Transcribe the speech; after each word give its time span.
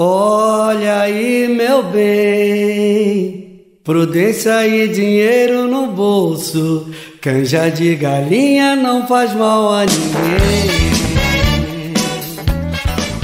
Olha 0.00 1.00
aí, 1.00 1.48
meu 1.48 1.82
bem, 1.82 3.66
prudência 3.82 4.64
e 4.64 4.86
dinheiro 4.86 5.66
no 5.66 5.88
bolso, 5.88 6.88
canja 7.20 7.68
de 7.68 7.96
galinha 7.96 8.76
não 8.76 9.08
faz 9.08 9.34
mal 9.34 9.72
a 9.72 9.84
ninguém. 9.84 10.70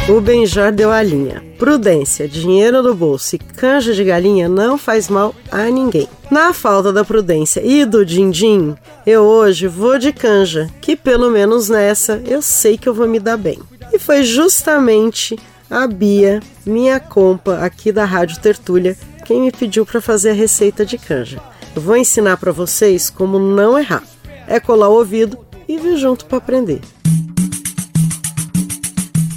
O 0.09 0.21
Benjar 0.21 0.73
deu 0.73 0.91
a 0.91 1.01
linha. 1.01 1.45
Prudência, 1.57 2.27
dinheiro 2.27 2.83
no 2.83 2.93
bolso 2.93 3.37
e 3.37 3.39
canja 3.39 3.95
de 3.95 4.03
galinha 4.03 4.49
não 4.49 4.77
faz 4.77 5.09
mal 5.09 5.33
a 5.53 5.71
ninguém. 5.71 6.09
Na 6.29 6.53
falta 6.53 6.93
da 6.93 7.05
prudência 7.05 7.63
e 7.65 7.85
do 7.85 8.05
din-din, 8.05 8.75
eu 9.07 9.23
hoje 9.23 9.69
vou 9.69 9.97
de 9.97 10.13
canja, 10.13 10.69
que 10.81 10.97
pelo 10.97 11.31
menos 11.31 11.69
nessa 11.69 12.21
eu 12.27 12.43
sei 12.43 12.77
que 12.77 12.89
eu 12.89 12.95
vou 12.95 13.07
me 13.07 13.21
dar 13.21 13.37
bem. 13.37 13.61
E 13.93 13.99
foi 14.01 14.25
justamente 14.25 15.39
a 15.71 15.87
Bia, 15.87 16.41
minha 16.65 17.01
compa 17.01 17.59
aqui 17.59 17.91
da 17.91 18.05
Rádio 18.05 18.41
Tertúlia, 18.41 18.97
quem 19.25 19.41
me 19.41 19.51
pediu 19.51 19.87
para 19.87 20.01
fazer 20.01 20.31
a 20.31 20.35
receita 20.35 20.85
de 20.85 20.99
canja. 20.99 21.41
Vou 21.75 21.97
ensinar 21.97 22.37
para 22.37 22.53
vocês 22.53 23.11
como 23.11 23.39
não 23.39 23.79
errar. 23.79 24.05
É 24.47 24.61
colar 24.61 24.89
o 24.89 24.99
ouvido 24.99 25.39
e 25.67 25.79
vir 25.79 25.97
junto 25.97 26.27
para 26.27 26.39
aprender. 26.39 26.81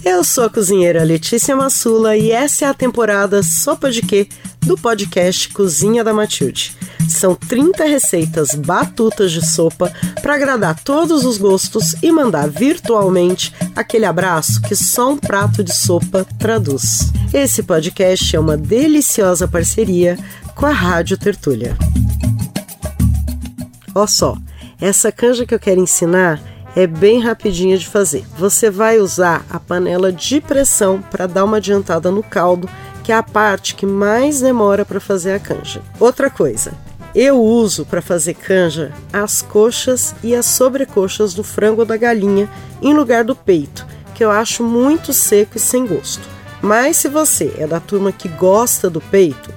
Eu 0.04 0.24
sou 0.24 0.46
a 0.46 0.50
cozinheira 0.50 1.04
Letícia 1.04 1.56
Massula 1.56 2.16
e 2.16 2.32
essa 2.32 2.66
é 2.66 2.68
a 2.68 2.74
temporada 2.74 3.42
Sopa 3.44 3.90
de 3.90 4.02
Quê 4.02 4.28
do 4.62 4.78
podcast 4.78 5.50
Cozinha 5.50 6.04
da 6.04 6.14
Matilde. 6.14 6.76
São 7.10 7.36
30 7.36 7.86
receitas 7.86 8.54
batutas 8.54 9.32
de 9.32 9.46
sopa 9.46 9.94
para 10.22 10.36
agradar 10.36 10.80
todos 10.84 11.26
os 11.26 11.38
gostos 11.38 11.96
e 12.02 12.12
mandar 12.12 12.50
virtualmente 12.50 13.54
aquele 13.76 14.06
abraço 14.06 14.62
que 14.62 14.76
só 14.76 15.12
um 15.12 15.18
prato 15.18 15.64
de 15.64 15.74
sopa 15.74 16.26
traduz. 16.38 17.12
Esse 17.34 17.64
podcast 17.64 18.36
é 18.36 18.40
uma 18.40 18.58
deliciosa 18.58 19.48
parceria 19.48 20.18
com 20.56 20.66
a 20.66 20.72
Rádio 20.72 21.18
Tertúlia. 21.18 21.78
Ó 23.94 24.06
só, 24.06 24.38
essa 24.80 25.12
canja 25.12 25.46
que 25.46 25.54
eu 25.54 25.60
quero 25.60 25.80
ensinar 25.80 26.42
é 26.76 26.86
bem 26.86 27.20
rapidinha 27.20 27.78
de 27.78 27.88
fazer. 27.88 28.24
Você 28.38 28.70
vai 28.70 29.00
usar 29.00 29.44
a 29.50 29.60
panela 29.60 30.12
de 30.12 30.40
pressão 30.40 31.02
para 31.02 31.26
dar 31.26 31.44
uma 31.44 31.58
adiantada 31.58 32.12
no 32.12 32.22
caldo, 32.22 32.70
que 33.04 33.12
é 33.12 33.16
a 33.16 33.24
parte 33.24 33.74
que 33.74 33.86
mais 33.86 34.42
demora 34.42 34.86
para 34.86 35.00
fazer 35.00 35.34
a 35.34 35.40
canja. 35.40 35.82
Outra 36.00 36.30
coisa, 36.30 36.74
eu 37.20 37.42
uso 37.44 37.84
para 37.84 38.00
fazer 38.00 38.36
canja 38.36 38.94
as 39.12 39.42
coxas 39.42 40.14
e 40.24 40.36
as 40.36 40.46
sobrecoxas 40.46 41.34
do 41.34 41.44
frango 41.44 41.82
ou 41.82 41.86
da 41.86 41.98
galinha 41.98 42.48
em 42.80 42.94
lugar 42.94 43.24
do 43.24 43.36
peito, 43.36 43.88
que 44.14 44.24
eu 44.24 44.30
acho 44.30 44.62
muito 44.62 45.12
seco 45.12 45.58
e 45.58 45.60
sem 45.60 45.88
gosto. 45.88 46.22
Mas 46.62 46.98
se 46.98 47.10
você 47.10 47.52
é 47.58 47.66
da 47.66 47.80
turma 47.80 48.12
que 48.12 48.30
gosta 48.30 48.88
do 48.88 49.02
peito, 49.02 49.52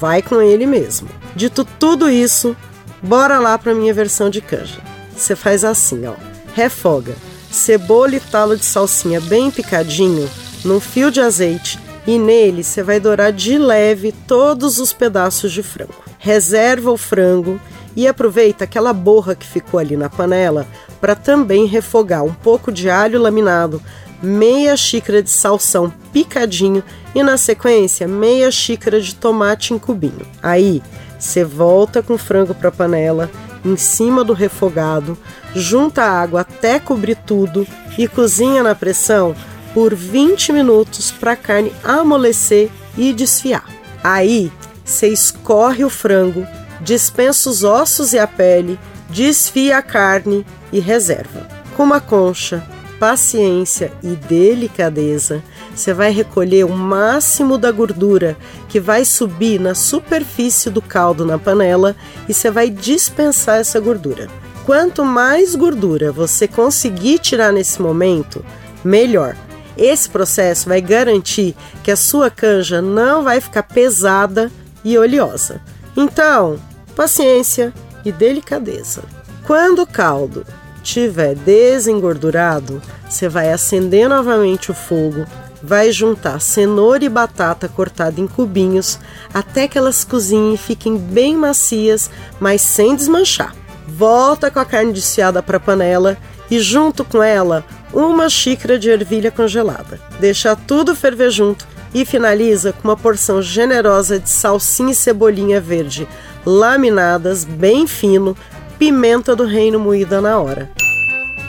vai 0.00 0.22
com 0.22 0.42
ele 0.42 0.66
mesmo. 0.66 1.08
Dito 1.36 1.64
tudo 1.64 2.10
isso, 2.10 2.56
bora 3.00 3.38
lá 3.38 3.56
para 3.56 3.76
minha 3.76 3.94
versão 3.94 4.28
de 4.28 4.40
canja. 4.40 4.80
Você 5.16 5.36
faz 5.36 5.62
assim, 5.62 6.04
ó. 6.08 6.14
Refoga 6.52 7.14
cebola 7.48 8.16
e 8.16 8.20
talo 8.20 8.56
de 8.56 8.64
salsinha 8.64 9.20
bem 9.20 9.52
picadinho 9.52 10.28
num 10.64 10.80
fio 10.80 11.12
de 11.12 11.20
azeite 11.20 11.78
e 12.04 12.18
nele 12.18 12.64
você 12.64 12.82
vai 12.82 12.98
dourar 12.98 13.32
de 13.32 13.56
leve 13.56 14.10
todos 14.26 14.80
os 14.80 14.92
pedaços 14.92 15.52
de 15.52 15.62
frango 15.62 16.03
reserva 16.24 16.90
o 16.90 16.96
frango 16.96 17.60
e 17.94 18.08
aproveita 18.08 18.64
aquela 18.64 18.94
borra 18.94 19.34
que 19.34 19.46
ficou 19.46 19.78
ali 19.78 19.94
na 19.94 20.08
panela 20.08 20.66
para 20.98 21.14
também 21.14 21.66
refogar 21.66 22.24
um 22.24 22.32
pouco 22.32 22.72
de 22.72 22.88
alho 22.88 23.20
laminado, 23.20 23.80
meia 24.22 24.74
xícara 24.74 25.22
de 25.22 25.28
salsão 25.28 25.92
picadinho 26.14 26.82
e 27.14 27.22
na 27.22 27.36
sequência 27.36 28.08
meia 28.08 28.50
xícara 28.50 29.02
de 29.02 29.14
tomate 29.14 29.74
em 29.74 29.78
cubinho. 29.78 30.26
Aí 30.42 30.82
você 31.18 31.44
volta 31.44 32.02
com 32.02 32.14
o 32.14 32.18
frango 32.18 32.54
para 32.54 32.70
a 32.70 32.72
panela 32.72 33.30
em 33.62 33.76
cima 33.76 34.24
do 34.24 34.32
refogado, 34.32 35.18
junta 35.54 36.04
a 36.04 36.22
água 36.22 36.40
até 36.40 36.78
cobrir 36.78 37.16
tudo 37.16 37.66
e 37.98 38.08
cozinha 38.08 38.62
na 38.62 38.74
pressão 38.74 39.36
por 39.74 39.94
20 39.94 40.54
minutos 40.54 41.10
para 41.10 41.32
a 41.32 41.36
carne 41.36 41.70
amolecer 41.84 42.70
e 42.96 43.12
desfiar. 43.12 43.68
Aí 44.02 44.50
você 44.84 45.08
escorre 45.08 45.84
o 45.84 45.90
frango, 45.90 46.46
dispensa 46.80 47.48
os 47.48 47.64
ossos 47.64 48.12
e 48.12 48.18
a 48.18 48.26
pele, 48.26 48.78
desfia 49.08 49.78
a 49.78 49.82
carne 49.82 50.44
e 50.72 50.78
reserva. 50.78 51.48
Com 51.76 51.84
uma 51.84 52.00
concha, 52.00 52.62
paciência 52.98 53.92
e 54.02 54.08
delicadeza, 54.08 55.42
você 55.74 55.92
vai 55.92 56.10
recolher 56.10 56.64
o 56.64 56.70
máximo 56.70 57.58
da 57.58 57.72
gordura 57.72 58.36
que 58.68 58.78
vai 58.78 59.04
subir 59.04 59.58
na 59.58 59.74
superfície 59.74 60.70
do 60.70 60.80
caldo 60.80 61.24
na 61.24 61.38
panela 61.38 61.96
e 62.28 62.34
você 62.34 62.50
vai 62.50 62.70
dispensar 62.70 63.58
essa 63.58 63.80
gordura. 63.80 64.28
Quanto 64.64 65.04
mais 65.04 65.54
gordura 65.54 66.12
você 66.12 66.46
conseguir 66.48 67.18
tirar 67.18 67.52
nesse 67.52 67.82
momento, 67.82 68.44
melhor. 68.82 69.36
Esse 69.76 70.08
processo 70.08 70.68
vai 70.68 70.80
garantir 70.80 71.56
que 71.82 71.90
a 71.90 71.96
sua 71.96 72.30
canja 72.30 72.80
não 72.80 73.24
vai 73.24 73.40
ficar 73.40 73.64
pesada 73.64 74.50
e 74.84 74.98
oleosa. 74.98 75.60
Então, 75.96 76.58
paciência 76.94 77.72
e 78.04 78.12
delicadeza. 78.12 79.02
Quando 79.46 79.82
o 79.82 79.86
caldo 79.86 80.44
tiver 80.82 81.34
desengordurado, 81.34 82.80
você 83.08 83.28
vai 83.28 83.52
acender 83.52 84.08
novamente 84.08 84.70
o 84.70 84.74
fogo, 84.74 85.24
vai 85.62 85.90
juntar 85.90 86.40
cenoura 86.40 87.04
e 87.04 87.08
batata 87.08 87.68
cortada 87.68 88.20
em 88.20 88.26
cubinhos 88.26 88.98
até 89.32 89.66
que 89.66 89.78
elas 89.78 90.04
cozinhem 90.04 90.54
e 90.54 90.58
fiquem 90.58 90.96
bem 90.96 91.36
macias, 91.36 92.10
mas 92.38 92.60
sem 92.60 92.94
desmanchar. 92.94 93.54
Volta 93.86 94.50
com 94.50 94.58
a 94.58 94.64
carne 94.64 94.92
desfiada 94.92 95.42
para 95.42 95.56
a 95.56 95.60
panela 95.60 96.18
e 96.50 96.58
junto 96.58 97.04
com 97.04 97.22
ela 97.22 97.64
uma 97.92 98.28
xícara 98.28 98.78
de 98.78 98.90
ervilha 98.90 99.30
congelada. 99.30 100.00
Deixa 100.20 100.54
tudo 100.56 100.94
ferver 100.94 101.30
junto 101.30 101.73
e 101.94 102.04
finaliza 102.04 102.72
com 102.72 102.88
uma 102.88 102.96
porção 102.96 103.40
generosa 103.40 104.18
de 104.18 104.28
salsinha 104.28 104.90
e 104.92 104.94
cebolinha 104.94 105.60
verde 105.60 106.06
laminadas 106.44 107.44
bem 107.44 107.86
fino, 107.86 108.36
pimenta 108.78 109.34
do 109.34 109.44
reino 109.44 109.78
moída 109.78 110.20
na 110.20 110.38
hora. 110.38 110.70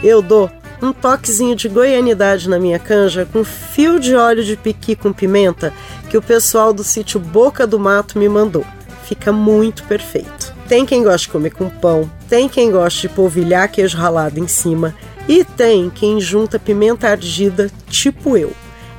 Eu 0.01 0.21
dou 0.21 0.49
um 0.81 0.93
toquezinho 0.93 1.55
de 1.55 1.67
goianidade 1.67 2.49
na 2.49 2.59
minha 2.59 2.79
canja 2.79 3.27
com 3.31 3.43
fio 3.43 3.99
de 3.99 4.15
óleo 4.15 4.43
de 4.43 4.55
piqui 4.55 4.95
com 4.95 5.11
pimenta 5.11 5.73
que 6.09 6.17
o 6.17 6.21
pessoal 6.21 6.71
do 6.71 6.83
sítio 6.83 7.19
Boca 7.19 7.65
do 7.65 7.79
Mato 7.79 8.19
me 8.19 8.29
mandou. 8.29 8.65
Fica 9.03 9.31
muito 9.31 9.83
perfeito. 9.83 10.53
Tem 10.67 10.85
quem 10.85 11.03
goste 11.03 11.27
de 11.27 11.33
comer 11.33 11.51
com 11.51 11.69
pão, 11.69 12.09
tem 12.27 12.49
quem 12.49 12.71
goste 12.71 13.07
de 13.07 13.13
polvilhar 13.13 13.69
queijo 13.69 13.97
ralado 13.97 14.39
em 14.39 14.47
cima 14.47 14.95
e 15.27 15.43
tem 15.43 15.89
quem 15.89 16.19
junta 16.19 16.57
pimenta 16.57 17.09
ardida, 17.09 17.69
tipo 17.87 18.37
eu. 18.37 18.51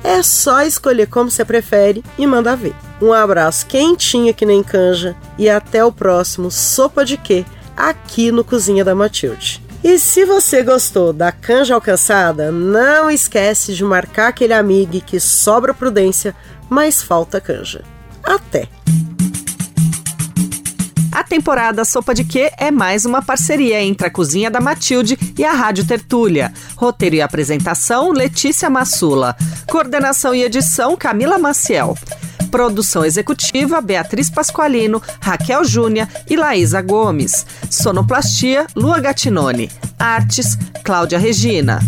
É 0.07 0.23
só 0.23 0.61
escolher 0.61 1.07
como 1.07 1.29
você 1.29 1.43
prefere 1.43 2.01
e 2.17 2.25
mandar 2.25 2.55
ver. 2.55 2.73
Um 3.01 3.11
abraço 3.11 3.65
quentinho 3.65 4.33
que 4.33 4.45
nem 4.45 4.63
canja 4.63 5.17
e 5.37 5.49
até 5.49 5.83
o 5.83 5.91
próximo 5.91 6.49
Sopa 6.49 7.03
de 7.03 7.17
Quê 7.17 7.43
aqui 7.75 8.31
no 8.31 8.41
Cozinha 8.41 8.85
da 8.85 8.95
Matilde. 8.95 9.61
E 9.83 9.99
se 9.99 10.23
você 10.23 10.63
gostou 10.63 11.11
da 11.11 11.29
canja 11.33 11.75
alcançada, 11.75 12.53
não 12.53 13.11
esquece 13.11 13.73
de 13.73 13.83
marcar 13.83 14.29
aquele 14.29 14.53
amigo 14.53 15.01
que 15.01 15.19
sobra 15.19 15.73
prudência, 15.73 16.33
mas 16.69 17.03
falta 17.03 17.41
canja. 17.41 17.83
Até! 18.23 18.69
A 21.17 21.23
temporada 21.23 21.83
Sopa 21.83 22.13
de 22.13 22.23
Quê 22.23 22.51
é 22.59 22.69
mais 22.69 23.03
uma 23.03 23.23
parceria 23.23 23.81
entre 23.81 24.05
a 24.05 24.11
Cozinha 24.11 24.51
da 24.51 24.61
Matilde 24.61 25.17
e 25.35 25.43
a 25.43 25.51
Rádio 25.51 25.83
Tertúlia. 25.83 26.53
Roteiro 26.75 27.15
e 27.15 27.21
apresentação, 27.23 28.11
Letícia 28.11 28.69
Massula. 28.69 29.35
Coordenação 29.67 30.35
e 30.35 30.43
edição, 30.43 30.95
Camila 30.95 31.39
Maciel. 31.39 31.97
Produção 32.51 33.03
executiva, 33.03 33.81
Beatriz 33.81 34.29
Pasqualino, 34.29 35.01
Raquel 35.19 35.65
Júnia 35.65 36.07
e 36.29 36.35
Laísa 36.35 36.83
Gomes. 36.83 37.47
Sonoplastia, 37.67 38.67
Lua 38.75 38.99
Gatinone. 38.99 39.71
Artes, 39.97 40.55
Cláudia 40.83 41.17
Regina. 41.17 41.79